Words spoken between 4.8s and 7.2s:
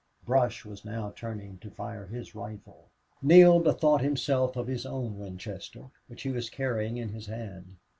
own Winchester, which he was carrying in